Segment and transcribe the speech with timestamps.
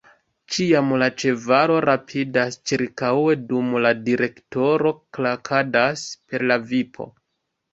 [0.53, 7.11] Ĉiam la ĉevalo rapidas ĉirkaŭe, dum la direktoro klakadas per la vipo.